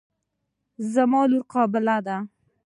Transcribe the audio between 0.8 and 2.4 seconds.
زما لور قابله ده.